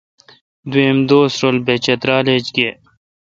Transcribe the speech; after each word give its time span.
دوئم 0.71 0.97
دوس 1.09 1.33
رل 1.43 1.57
بہ 1.65 1.75
چترال 1.85 2.25
ایچ 2.33 2.45
گے۔ 2.55 2.69